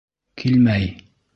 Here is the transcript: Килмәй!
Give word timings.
Килмәй! 0.43 0.89